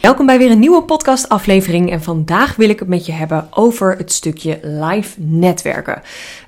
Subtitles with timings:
[0.00, 3.96] Welkom bij weer een nieuwe podcastaflevering en vandaag wil ik het met je hebben over
[3.96, 6.02] het stukje live netwerken.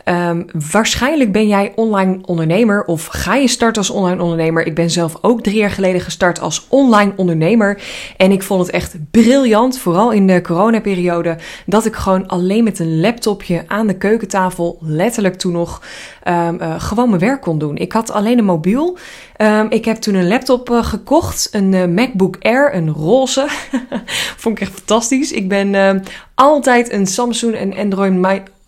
[0.04, 4.67] Um, waarschijnlijk ben jij online ondernemer of ga je starten als online ondernemer.
[4.67, 7.83] Ik ben zelf ook drie jaar geleden gestart als online ondernemer
[8.17, 12.79] en ik vond het echt briljant, vooral in de coronaperiode, dat ik gewoon alleen met
[12.79, 15.82] een laptopje aan de keukentafel, letterlijk toen nog,
[16.29, 17.77] um, uh, gewoon mijn werk kon doen.
[17.77, 18.98] Ik had alleen een mobiel.
[19.43, 23.46] Um, ik heb toen een laptop uh, gekocht, een uh, MacBook Air, een roze
[24.41, 25.32] Vond ik echt fantastisch.
[25.32, 25.95] Ik ben uh,
[26.34, 28.12] altijd een Samsung en Android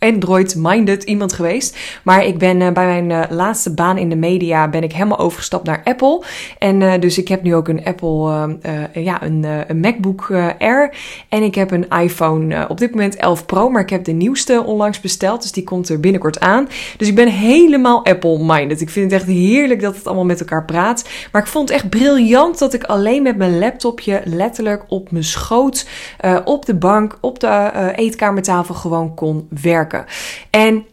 [0.02, 1.79] Android-minded iemand geweest.
[2.02, 5.19] Maar ik ben uh, bij mijn uh, laatste baan in de media ben ik helemaal
[5.19, 6.23] overgestapt naar Apple.
[6.59, 8.11] En uh, dus ik heb nu ook een Apple,
[8.92, 10.95] ja, een, een MacBook Air.
[11.28, 13.70] En ik heb een iPhone op dit moment 11 Pro.
[13.70, 15.42] Maar ik heb de nieuwste onlangs besteld.
[15.42, 16.69] Dus die komt er binnenkort aan.
[16.97, 18.80] Dus ik ben helemaal Apple-minded.
[18.80, 21.09] Ik vind het echt heerlijk dat het allemaal met elkaar praat.
[21.33, 25.25] Maar ik vond het echt briljant dat ik alleen met mijn laptopje letterlijk op mijn
[25.25, 25.87] schoot,
[26.45, 29.92] op de bank, op de eetkamertafel gewoon kon werken.
[30.51, 30.85] En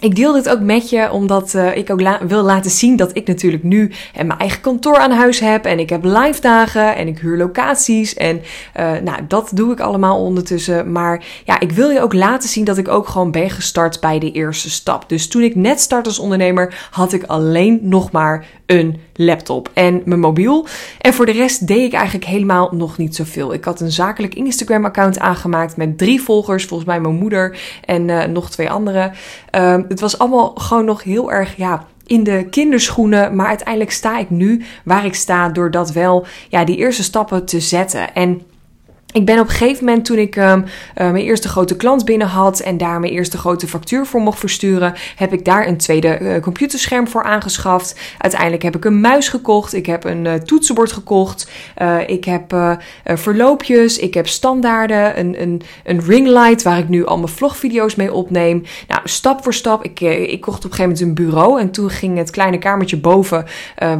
[0.00, 3.26] ik deel dit ook met je omdat uh, ik ook wil laten zien dat ik
[3.26, 5.64] natuurlijk nu mijn eigen kantoor aan huis heb.
[5.64, 8.14] En ik heb live dagen en ik huur locaties.
[8.14, 8.40] En
[8.76, 10.92] uh, nou, dat doe ik allemaal ondertussen.
[10.92, 14.18] Maar ja, ik wil je ook laten zien dat ik ook gewoon ben gestart bij
[14.18, 15.08] de eerste stap.
[15.08, 20.02] Dus toen ik net start als ondernemer, had ik alleen nog maar een laptop en
[20.04, 20.66] mijn mobiel.
[21.00, 23.52] En voor de rest deed ik eigenlijk helemaal nog niet zoveel.
[23.52, 28.24] Ik had een zakelijk Instagram-account aangemaakt met drie volgers, volgens mij mijn moeder en uh,
[28.24, 29.12] nog twee anderen.
[29.54, 33.36] Uh, het was allemaal gewoon nog heel erg, ja, in de kinderschoenen.
[33.36, 37.44] Maar uiteindelijk sta ik nu waar ik sta door dat wel, ja, die eerste stappen
[37.44, 38.14] te zetten.
[38.14, 38.42] En
[39.12, 42.26] ik ben op een gegeven moment, toen ik um, uh, mijn eerste grote klant binnen
[42.26, 46.18] had en daar mijn eerste grote factuur voor mocht versturen, heb ik daar een tweede
[46.20, 48.00] uh, computerscherm voor aangeschaft.
[48.18, 51.50] Uiteindelijk heb ik een muis gekocht, ik heb een uh, toetsenbord gekocht,
[52.06, 57.28] ik heb verloopjes, ik heb standaarden, een, een, een ringlight waar ik nu al mijn
[57.28, 58.62] vlogvideo's mee opneem.
[58.88, 59.84] Nou, stap voor stap.
[59.84, 62.96] Ik, ik kocht op een gegeven moment een bureau en toen ging het kleine kamertje
[62.96, 63.44] boven,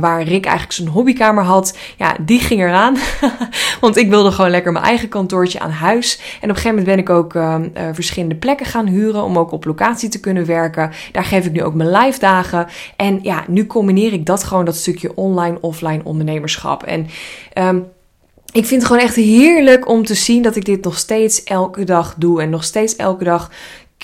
[0.00, 2.96] waar Rick eigenlijk zijn hobbykamer had, ja, die ging eraan.
[3.80, 6.18] Want ik wilde gewoon lekker mijn eigen kantoortje aan huis.
[6.18, 9.38] En op een gegeven moment ben ik ook uh, uh, verschillende plekken gaan huren om
[9.38, 10.90] ook op locatie te kunnen werken.
[11.12, 12.66] Daar geef ik nu ook mijn live dagen.
[12.96, 16.82] En ja, nu combineer ik dat gewoon, dat stukje online, offline ondernemerschap.
[16.82, 17.06] En
[17.58, 17.86] um,
[18.52, 21.84] ik vind het gewoon echt heerlijk om te zien dat ik dit nog steeds elke
[21.84, 22.42] dag doe.
[22.42, 23.50] En nog steeds elke dag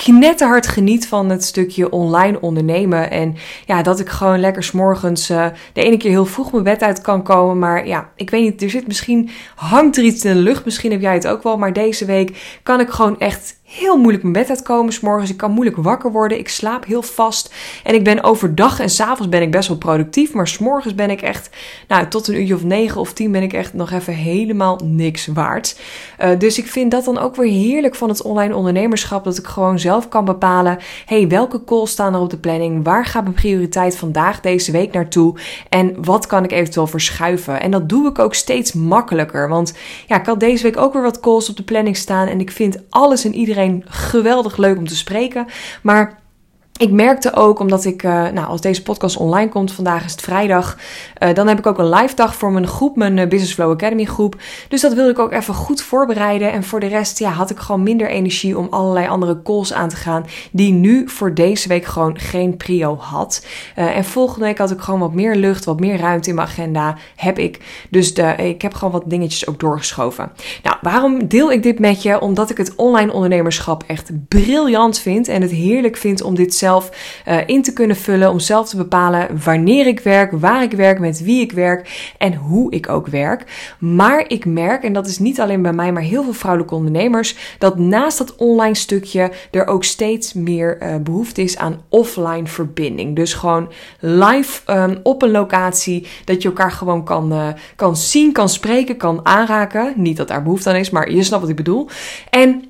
[0.04, 3.10] knetterhard geniet van het stukje online ondernemen.
[3.10, 3.36] En
[3.66, 7.00] ja, dat ik gewoon lekker s'morgens uh, de ene keer heel vroeg mijn bed uit
[7.00, 7.58] kan komen.
[7.58, 10.64] Maar ja, ik weet niet, er zit misschien, hangt er iets in de lucht.
[10.64, 11.58] Misschien heb jij het ook wel.
[11.58, 15.31] Maar deze week kan ik gewoon echt heel moeilijk mijn bed uitkomen s morgens.
[15.31, 16.38] Ik kan moeilijk wakker worden.
[16.38, 17.54] Ik slaap heel vast.
[17.84, 20.32] En ik ben overdag en s'avonds ben ik best wel productief.
[20.32, 21.50] Maar s'morgens ben ik echt,
[21.88, 25.27] nou, tot een uurtje of negen of tien ben ik echt nog even helemaal niks
[25.27, 25.81] waard.
[26.22, 29.25] Uh, dus ik vind dat dan ook weer heerlijk van het online ondernemerschap.
[29.25, 30.78] Dat ik gewoon zelf kan bepalen.
[31.06, 32.84] hey, welke calls staan er op de planning?
[32.84, 35.34] Waar gaat mijn prioriteit vandaag deze week naartoe?
[35.69, 37.60] En wat kan ik eventueel verschuiven?
[37.60, 39.48] En dat doe ik ook steeds makkelijker.
[39.48, 39.75] Want
[40.06, 42.28] ja, ik had deze week ook weer wat calls op de planning staan.
[42.28, 43.55] En ik vind alles en iedereen
[43.86, 45.46] geweldig leuk om te spreken.
[45.82, 46.18] Maar
[46.78, 50.20] ik merkte ook, omdat ik, uh, nou, als deze podcast online komt, vandaag is het
[50.20, 50.76] vrijdag,
[51.22, 53.70] uh, dan heb ik ook een live dag voor mijn groep, mijn uh, Business Flow
[53.70, 54.37] Academy groep.
[54.69, 56.53] Dus dat wilde ik ook even goed voorbereiden.
[56.53, 59.88] En voor de rest, ja, had ik gewoon minder energie om allerlei andere calls aan
[59.88, 63.47] te gaan, die nu voor deze week gewoon geen prio had.
[63.75, 66.97] en volgende week had ik gewoon wat meer lucht, wat meer ruimte in mijn agenda,
[67.16, 67.60] heb ik.
[67.91, 70.32] Dus de, ik heb gewoon wat dingetjes ook doorgeschoven.
[70.62, 72.20] Nou, waarom deel ik dit met je?
[72.20, 76.66] Omdat ik het online ondernemerschap echt briljant vind en het heerlijk vind om dit zelf
[76.66, 76.91] zelf
[77.28, 78.31] uh, in te kunnen vullen.
[78.31, 82.34] Om zelf te bepalen wanneer ik werk, waar ik werk, met wie ik werk en
[82.34, 83.75] hoe ik ook werk.
[83.78, 87.37] Maar ik merk, en dat is niet alleen bij mij, maar heel veel vrouwelijke ondernemers,
[87.59, 93.16] dat naast dat online stukje er ook steeds meer uh, behoefte is aan offline verbinding.
[93.16, 93.69] Dus gewoon
[94.00, 98.97] live um, op een locatie, dat je elkaar gewoon kan, uh, kan zien, kan spreken,
[98.97, 99.92] kan aanraken.
[99.97, 101.89] Niet dat daar behoefte aan is, maar je snapt wat ik bedoel.
[102.30, 102.62] En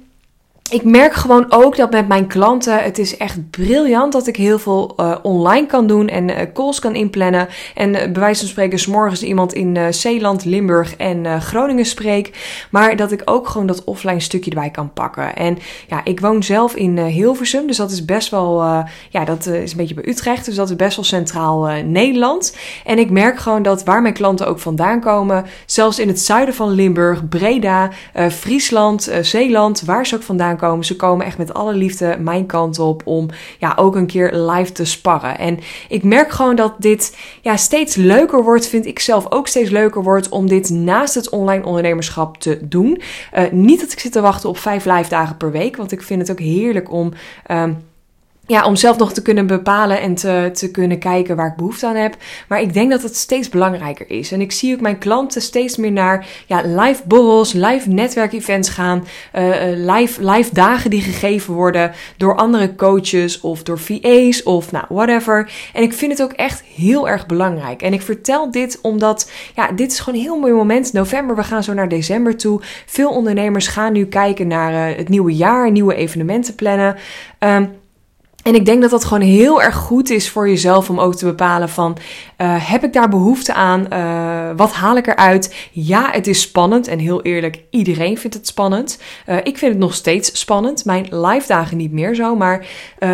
[0.71, 4.59] ik merk gewoon ook dat met mijn klanten, het is echt briljant dat ik heel
[4.59, 7.49] veel uh, online kan doen en uh, calls kan inplannen.
[7.75, 12.31] En uh, bij wijze van spreken, s morgens iemand in Zeeland, Limburg en Groningen spreek.
[12.71, 15.37] Maar dat ik ook gewoon dat offline stukje erbij kan pakken.
[15.37, 15.59] En
[15.89, 18.63] ja, ik woon zelf in Hilversum, dus dat is best wel,
[19.11, 20.45] ja, dat is een beetje bij Utrecht.
[20.45, 22.57] Dus dat is best wel centraal Nederland.
[22.85, 26.55] En ik merk gewoon dat waar mijn klanten ook vandaan komen, zelfs in het zuiden
[26.55, 27.91] van Limburg, Breda,
[28.31, 33.03] Friesland, Zeeland, waar ze ook vandaan Ze komen echt met alle liefde mijn kant op
[33.05, 35.39] om ja, ook een keer live te sparren.
[35.39, 35.59] En
[35.89, 40.03] ik merk gewoon dat dit ja, steeds leuker wordt, vind ik zelf ook steeds leuker
[40.03, 43.01] wordt om dit naast het online ondernemerschap te doen.
[43.35, 46.03] Uh, niet dat ik zit te wachten op vijf live dagen per week, want ik
[46.03, 47.13] vind het ook heerlijk om.
[47.51, 47.79] Um,
[48.47, 51.87] ja, om zelf nog te kunnen bepalen en te, te kunnen kijken waar ik behoefte
[51.87, 52.17] aan heb.
[52.49, 54.33] Maar ik denk dat het steeds belangrijker is.
[54.33, 59.07] En ik zie ook mijn klanten steeds meer naar ja, live borrels, live netwerkevents gaan.
[59.35, 64.85] Uh, live, live dagen die gegeven worden door andere coaches of door VA's of nou,
[64.89, 65.53] whatever.
[65.73, 67.83] En ik vind het ook echt heel erg belangrijk.
[67.83, 70.93] En ik vertel dit omdat, ja, dit is gewoon een heel mooi moment.
[70.93, 72.61] November, we gaan zo naar december toe.
[72.87, 76.97] Veel ondernemers gaan nu kijken naar uh, het nieuwe jaar, nieuwe evenementen plannen.
[77.39, 77.85] Um,
[78.47, 81.25] en ik denk dat dat gewoon heel erg goed is voor jezelf om ook te
[81.25, 81.97] bepalen van
[82.39, 83.87] uh, heb ik daar behoefte aan?
[83.93, 85.55] Uh, wat haal ik eruit?
[85.73, 88.99] Ja, het is spannend en heel eerlijk, iedereen vindt het spannend.
[89.29, 90.85] Uh, ik vind het nog steeds spannend.
[90.85, 92.67] Mijn live dagen niet meer zo, maar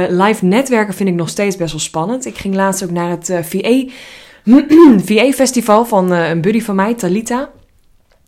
[0.08, 2.26] live netwerken vind ik nog steeds best wel spannend.
[2.26, 3.84] Ik ging laatst ook naar het VA,
[5.04, 7.50] VA festival van een buddy van mij, Talita.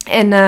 [0.04, 0.38] En uh,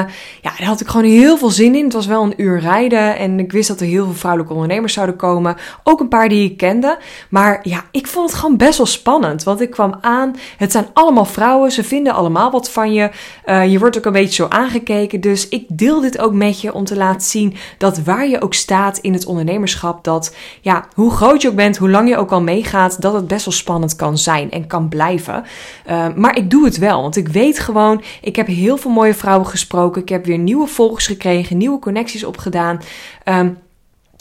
[0.43, 1.85] ja, daar had ik gewoon heel veel zin in.
[1.85, 4.93] Het was wel een uur rijden en ik wist dat er heel veel vrouwelijke ondernemers
[4.93, 5.56] zouden komen.
[5.82, 6.99] Ook een paar die ik kende.
[7.31, 9.43] Maar ja, ik vond het gewoon best wel spannend.
[9.43, 13.11] Want ik kwam aan, het zijn allemaal vrouwen, ze vinden allemaal wat van je.
[13.47, 15.20] Uh, je wordt ook een beetje zo aangekeken.
[15.20, 18.55] Dus ik deel dit ook met je om te laten zien dat waar je ook
[18.55, 22.32] staat in het ondernemerschap, dat ja, hoe groot je ook bent, hoe lang je ook
[22.32, 25.44] al meegaat, dat het best wel spannend kan zijn en kan blijven.
[25.91, 29.14] Uh, maar ik doe het wel, want ik weet gewoon, ik heb heel veel mooie
[29.14, 30.02] vrouwen gesproken.
[30.02, 32.81] Ik heb weer nieuwe volgers gekregen, nieuwe connecties opgedaan.
[33.25, 33.58] Um,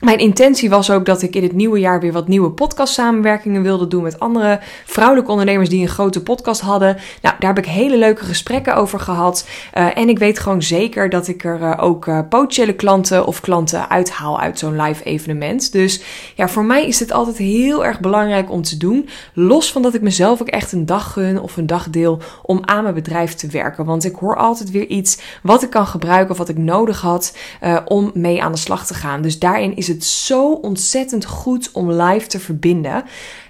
[0.04, 3.62] mijn intentie was ook dat ik in het nieuwe jaar weer wat nieuwe podcast samenwerkingen
[3.62, 6.98] wilde doen met andere vrouwelijke ondernemers die een grote podcast hadden.
[7.22, 9.48] Nou, daar heb ik hele leuke gesprekken over gehad.
[9.74, 13.40] Uh, en ik weet gewoon zeker dat ik er uh, ook uh, potentiële klanten of
[13.40, 15.72] klanten uithaal uit zo'n live evenement.
[15.72, 16.02] Dus
[16.36, 19.10] ja, voor mij is het altijd heel erg belangrijk om te doen.
[19.34, 22.60] Los van dat ik mezelf ook echt een dag gun of een dag deel om
[22.62, 23.86] aan mijn bedrijf te werken.
[23.86, 27.38] Want ik hoor altijd weer iets wat ik kan gebruiken of wat ik nodig had
[27.86, 29.22] om mee aan de slag te gaan.
[29.22, 33.04] Dus daarin is het het zo ontzettend goed om live te verbinden.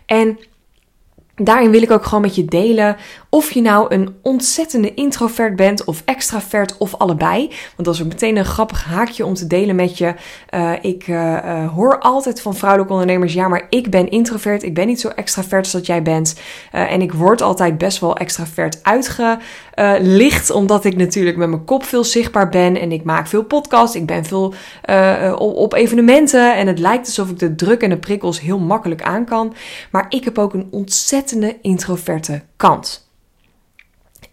[0.06, 0.40] En
[1.36, 2.98] Daarin wil ik ook gewoon met je delen
[3.36, 7.48] of je nou een ontzettende introvert bent of extravert of allebei.
[7.48, 10.14] Want dat is ook meteen een grappig haakje om te delen met je.
[10.54, 14.88] Uh, ik uh, hoor altijd van vrouwelijke ondernemers, ja maar ik ben introvert, ik ben
[14.88, 16.40] niet zo extravert als dat jij bent.
[16.72, 22.04] en ik word altijd best wel extravert uitgelicht, omdat ik natuurlijk met mijn kop veel
[22.04, 24.54] zichtbaar ben en ik maak veel podcasts, ik ben veel
[25.38, 29.26] op, evenementen en het lijkt alsof ik de druk en de prikkels heel makkelijk aan
[29.26, 29.54] kan.
[29.92, 33.05] Maar ik heb ook een ontzettend introverte kant.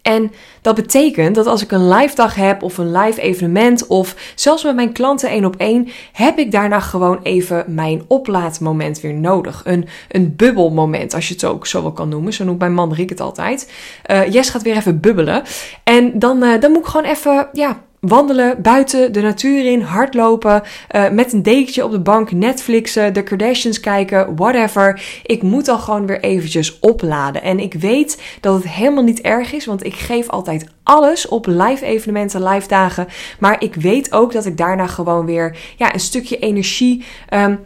[0.03, 4.15] En dat betekent dat als ik een live dag heb of een live evenement of
[4.35, 9.13] zelfs met mijn klanten één op één, heb ik daarna gewoon even mijn oplaadmoment weer
[9.13, 9.61] nodig.
[9.65, 12.33] Een, een bubbelmoment, als je het ook zo wel kan noemen.
[12.33, 13.71] Zo noemt mijn man Riek het altijd.
[14.11, 15.43] Uh, Jess gaat weer even bubbelen.
[15.83, 20.63] En dan, uh, dan moet ik gewoon even, ja, wandelen, buiten, de natuur in, hardlopen,
[20.95, 25.01] uh, met een dekentje op de bank, Netflixen, de Kardashians kijken, whatever.
[25.23, 27.43] Ik moet dan gewoon weer eventjes opladen.
[27.43, 31.45] En ik weet dat het helemaal niet erg is, want ik geef altijd alles op
[31.45, 33.07] live evenementen, live dagen.
[33.39, 37.03] Maar ik weet ook dat ik daarna gewoon weer ja, een stukje energie
[37.33, 37.59] um,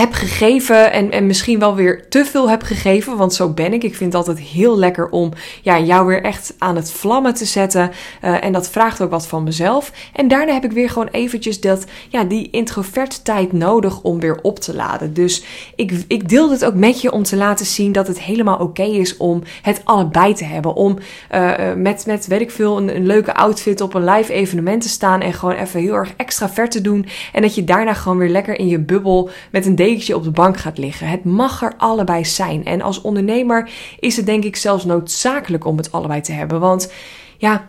[0.00, 3.84] heb gegeven en, en misschien wel weer te veel heb gegeven, want zo ben ik.
[3.84, 5.32] Ik vind het altijd heel lekker om
[5.62, 7.90] ja, jou weer echt aan het vlammen te zetten.
[8.24, 9.92] Uh, en dat vraagt ook wat van mezelf.
[10.12, 14.38] En daarna heb ik weer gewoon eventjes dat, ja, die introvert tijd nodig om weer
[14.42, 15.14] op te laden.
[15.14, 15.44] Dus
[15.76, 18.82] ik, ik deel dit ook met je om te laten zien dat het helemaal oké
[18.82, 20.74] is om het allebei te hebben.
[20.74, 20.98] Om
[21.34, 24.88] uh, met, met, weet ik veel, een, een leuke outfit op een live evenement te
[24.88, 27.06] staan en gewoon even heel erg extravert te doen.
[27.32, 30.30] En dat je daarna gewoon weer lekker in je bubbel met een dekentje op de
[30.30, 31.08] bank gaat liggen.
[31.08, 32.64] Het mag er allebei zijn.
[32.64, 36.60] En als ondernemer is het denk ik zelfs noodzakelijk om het allebei te hebben.
[36.60, 36.92] Want
[37.38, 37.68] ja,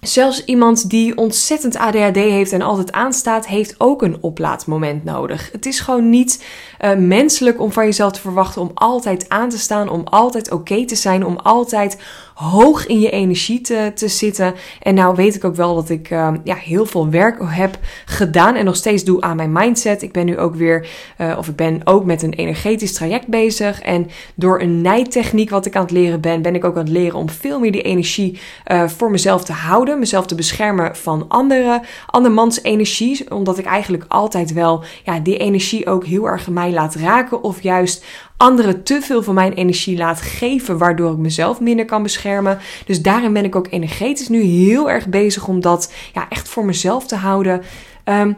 [0.00, 5.48] Zelfs iemand die ontzettend ADHD heeft en altijd aanstaat, heeft ook een oplaadmoment nodig.
[5.52, 6.44] Het is gewoon niet
[6.80, 10.84] uh, menselijk om van jezelf te verwachten om altijd aan te staan, om altijd oké
[10.84, 11.98] te zijn, om altijd
[12.36, 14.54] hoog in je energie te, te zitten.
[14.82, 18.54] En nou weet ik ook wel dat ik uh, ja, heel veel werk heb gedaan
[18.54, 20.02] en nog steeds doe aan mijn mindset.
[20.02, 20.88] Ik ben nu ook weer,
[21.20, 23.80] uh, of ik ben ook met een energetisch traject bezig.
[23.80, 26.92] En door een nijtechniek wat ik aan het leren ben, ben ik ook aan het
[26.92, 28.40] leren om veel meer die energie
[28.72, 29.98] uh, voor mezelf te houden.
[29.98, 33.30] Mezelf te beschermen van andere, andermans energie.
[33.30, 37.42] Omdat ik eigenlijk altijd wel ja, die energie ook heel erg mij laat raken.
[37.42, 38.04] Of juist
[38.36, 42.58] anderen te veel van mijn energie laat geven, waardoor ik mezelf minder kan beschermen.
[42.86, 46.64] Dus daarin ben ik ook energetisch nu heel erg bezig om dat ja, echt voor
[46.64, 47.62] mezelf te houden.
[48.04, 48.36] Um,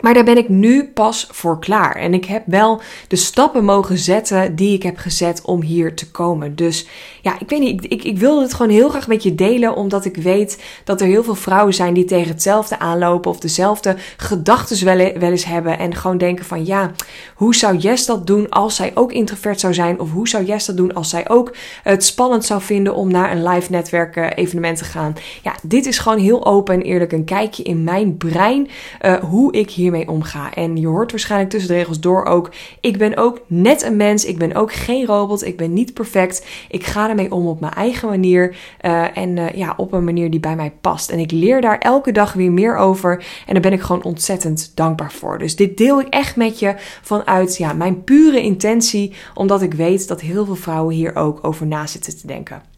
[0.00, 1.96] Maar daar ben ik nu pas voor klaar.
[1.96, 6.10] En ik heb wel de stappen mogen zetten die ik heb gezet om hier te
[6.10, 6.56] komen.
[6.56, 6.86] Dus
[7.22, 9.76] ja, ik weet niet, ik, ik, ik wilde het gewoon heel graag met je delen,
[9.76, 13.96] omdat ik weet dat er heel veel vrouwen zijn die tegen hetzelfde aanlopen of dezelfde
[14.16, 15.78] gedachten wel, wel eens hebben.
[15.78, 16.90] En gewoon denken van ja,
[17.34, 20.00] hoe zou Jess dat doen als zij ook introvert zou zijn?
[20.00, 23.32] Of hoe zou Jess dat doen als zij ook het spannend zou vinden om naar
[23.32, 25.14] een live netwerk uh, evenement te gaan?
[25.42, 28.68] Ja, dit is gewoon heel open en eerlijk een kijkje in mijn brein,
[29.02, 30.54] uh, hoe ik hier hiermee omga.
[30.54, 32.50] En je hoort waarschijnlijk tussen de regels door ook:
[32.80, 34.24] ik ben ook net een mens.
[34.24, 35.44] Ik ben ook geen robot.
[35.44, 36.46] Ik ben niet perfect.
[36.68, 38.56] Ik ga ermee om op mijn eigen manier.
[38.80, 41.10] Uh, en uh, ja, op een manier die bij mij past.
[41.10, 43.24] En ik leer daar elke dag weer meer over.
[43.46, 45.38] En daar ben ik gewoon ontzettend dankbaar voor.
[45.38, 49.12] Dus dit deel ik echt met je vanuit ja, mijn pure intentie.
[49.34, 52.75] Omdat ik weet dat heel veel vrouwen hier ook over na zitten te denken.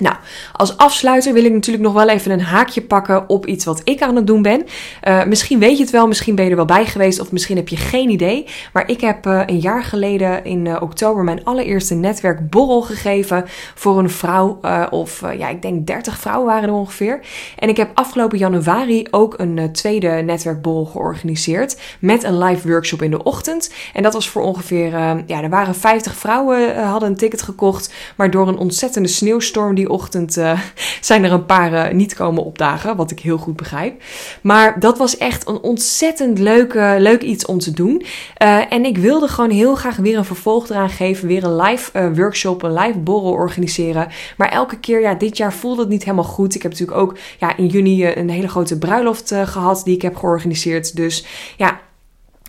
[0.00, 0.16] Nou,
[0.52, 4.02] als afsluiter wil ik natuurlijk nog wel even een haakje pakken op iets wat ik
[4.02, 4.66] aan het doen ben.
[5.08, 7.56] Uh, misschien weet je het wel, misschien ben je er wel bij geweest of misschien
[7.56, 8.46] heb je geen idee.
[8.72, 13.98] Maar ik heb uh, een jaar geleden in uh, oktober mijn allereerste netwerkborrel gegeven voor
[13.98, 17.20] een vrouw of ja, ik denk 30 vrouwen waren er ongeveer.
[17.58, 23.10] En ik heb afgelopen januari ook een tweede netwerkborrel georganiseerd met een live workshop in
[23.10, 23.72] de ochtend.
[23.92, 24.90] En dat was voor ongeveer,
[25.26, 29.89] ja, er waren 50 vrouwen hadden een ticket gekocht, maar door een ontzettende sneeuwstorm die
[29.90, 30.60] ochtend uh,
[31.00, 34.02] zijn er een paar uh, niet komen opdagen, wat ik heel goed begrijp.
[34.40, 38.02] Maar dat was echt een ontzettend leuke, leuk iets om te doen.
[38.42, 42.12] Uh, en ik wilde gewoon heel graag weer een vervolg eraan geven, weer een live
[42.14, 44.08] workshop, een live borrel organiseren.
[44.36, 46.54] Maar elke keer, ja, dit jaar voelde het niet helemaal goed.
[46.54, 50.16] Ik heb natuurlijk ook ja, in juni een hele grote bruiloft gehad die ik heb
[50.16, 50.96] georganiseerd.
[50.96, 51.24] Dus
[51.56, 51.80] ja,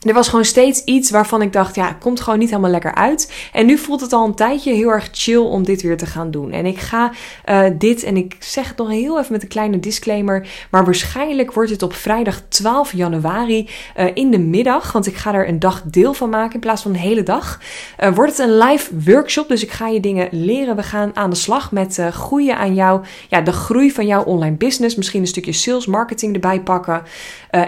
[0.01, 2.95] er was gewoon steeds iets waarvan ik dacht, ja, het komt gewoon niet helemaal lekker
[2.95, 3.33] uit.
[3.53, 6.31] En nu voelt het al een tijdje heel erg chill om dit weer te gaan
[6.31, 6.51] doen.
[6.51, 7.11] En ik ga
[7.49, 11.53] uh, dit, en ik zeg het nog heel even met een kleine disclaimer, maar waarschijnlijk
[11.53, 15.59] wordt het op vrijdag 12 januari uh, in de middag, want ik ga er een
[15.59, 17.59] dag deel van maken in plaats van een hele dag.
[17.99, 20.75] Uh, wordt het een live workshop, dus ik ga je dingen leren.
[20.75, 24.55] We gaan aan de slag met groeien aan jou, ja, de groei van jouw online
[24.55, 24.95] business.
[24.95, 27.03] Misschien een stukje sales marketing erbij pakken.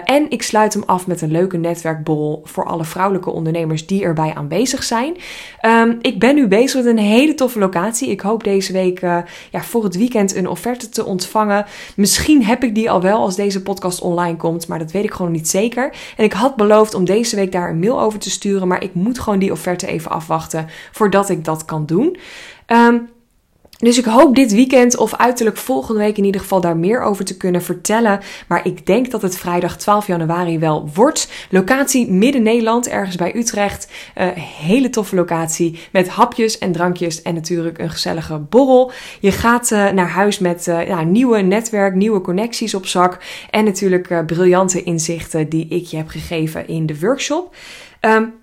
[0.04, 4.34] en ik sluit hem af met een leuke netwerkbol voor alle vrouwelijke ondernemers die erbij
[4.34, 5.16] aanwezig zijn.
[5.66, 8.10] Um, ik ben nu bezig met een hele toffe locatie.
[8.10, 9.18] Ik hoop deze week uh,
[9.50, 11.64] ja, voor het weekend een offerte te ontvangen.
[11.96, 15.14] Misschien heb ik die al wel als deze podcast online komt, maar dat weet ik
[15.14, 15.94] gewoon niet zeker.
[16.16, 18.94] En ik had beloofd om deze week daar een mail over te sturen, maar ik
[18.94, 22.16] moet gewoon die offerte even afwachten voordat ik dat kan doen.
[22.66, 23.08] Um,
[23.78, 27.24] dus ik hoop dit weekend of uiterlijk volgende week in ieder geval daar meer over
[27.24, 28.20] te kunnen vertellen.
[28.48, 31.28] Maar ik denk dat het vrijdag 12 januari wel wordt.
[31.50, 33.88] Locatie Midden-Nederland, ergens bij Utrecht.
[34.18, 38.92] Uh, hele toffe locatie met hapjes en drankjes en natuurlijk een gezellige borrel.
[39.20, 43.18] Je gaat uh, naar huis met uh, ja, nieuwe netwerk, nieuwe connecties op zak.
[43.50, 47.56] En natuurlijk briljante inzichten die ik je heb gegeven in de workshop.
[48.00, 48.34] Um,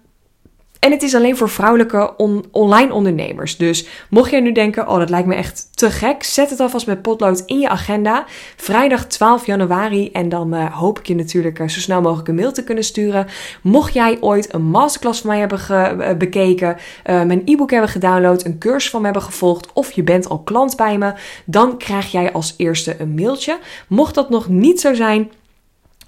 [0.82, 2.14] en het is alleen voor vrouwelijke
[2.52, 3.58] online ondernemers.
[3.58, 6.88] Dus mocht jij nu denken, oh dat lijkt me echt te gek, zet het alvast
[6.88, 8.26] met potlood in je agenda.
[8.56, 12.36] Vrijdag 12 januari en dan uh, hoop ik je natuurlijk uh, zo snel mogelijk een
[12.36, 13.28] mail te kunnen sturen.
[13.62, 18.58] Mocht jij ooit een masterclass van mij hebben uh, bekeken, mijn e-book hebben gedownload, een
[18.58, 21.14] cursus van me hebben gevolgd of je bent al klant bij me,
[21.46, 23.58] dan krijg jij als eerste een mailtje.
[23.88, 25.32] Mocht dat nog niet zo zijn,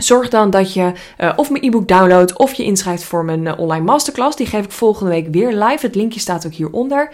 [0.03, 3.53] Zorg dan dat je uh, of mijn e-book downloadt of je inschrijft voor mijn uh,
[3.57, 4.36] online masterclass.
[4.36, 5.86] Die geef ik volgende week weer live.
[5.86, 7.10] Het linkje staat ook hieronder.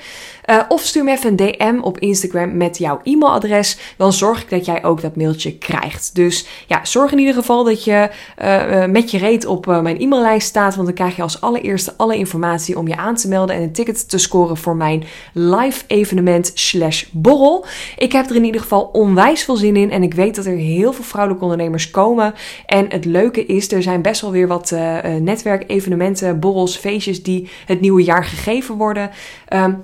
[0.45, 3.77] Uh, of stuur me even een DM op Instagram met jouw e-mailadres.
[3.97, 6.15] Dan zorg ik dat jij ook dat mailtje krijgt.
[6.15, 8.09] Dus ja, zorg in ieder geval dat je
[8.89, 10.75] met je reet op mijn e-maillijst staat.
[10.75, 13.71] Want dan krijg je als allereerste alle informatie om je aan te melden en een
[13.71, 15.03] ticket te scoren voor mijn
[15.33, 17.65] live evenement slash borrel.
[17.97, 19.91] Ik heb er in ieder geval onwijs veel zin in.
[19.91, 22.33] En ik weet dat er heel veel vrouwelijke ondernemers komen.
[22.65, 27.49] En het leuke is, er zijn best wel weer wat uh, netwerkevenementen, borrels, feestjes die
[27.65, 29.09] het nieuwe jaar gegeven worden.
[29.53, 29.83] Um,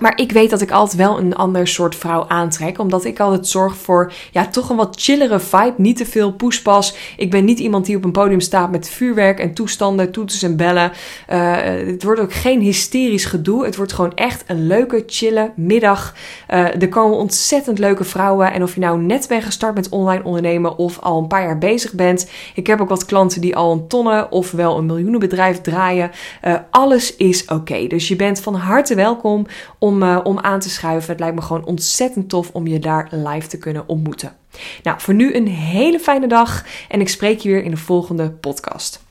[0.00, 2.78] maar ik weet dat ik altijd wel een ander soort vrouw aantrek.
[2.78, 5.74] Omdat ik altijd zorg voor ja, toch een wat chillere vibe.
[5.76, 6.96] Niet te veel poespas.
[7.16, 10.56] Ik ben niet iemand die op een podium staat met vuurwerk en toestanden, toeters en
[10.56, 10.92] bellen.
[11.30, 13.64] Uh, het wordt ook geen hysterisch gedoe.
[13.64, 16.14] Het wordt gewoon echt een leuke, chille middag.
[16.50, 18.52] Uh, er komen ontzettend leuke vrouwen.
[18.52, 21.58] En of je nou net bent gestart met online ondernemen of al een paar jaar
[21.58, 22.30] bezig bent.
[22.54, 26.10] Ik heb ook wat klanten die al een tonnen of wel een miljoenenbedrijf draaien.
[26.44, 27.86] Uh, alles is oké.
[27.86, 29.46] Dus je bent van harte welkom
[29.82, 31.10] om, uh, om aan te schuiven.
[31.10, 34.36] Het lijkt me gewoon ontzettend tof om je daar live te kunnen ontmoeten.
[34.82, 38.30] Nou, voor nu een hele fijne dag en ik spreek je weer in de volgende
[38.30, 39.04] podcast.